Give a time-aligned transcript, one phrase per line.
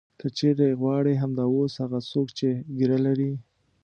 [0.19, 3.31] که چېرې غواړې همدا اوس هغه څوک چې ږیره لري.